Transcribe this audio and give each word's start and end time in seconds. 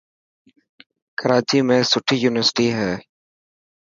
ڪراچي 1.19 1.59
۾ 1.67 1.75
سٺي 1.91 2.15
يونيورسٽي 2.23 2.67
هي. 2.77 2.91